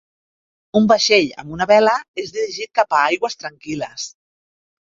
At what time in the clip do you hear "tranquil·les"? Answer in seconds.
3.45-4.11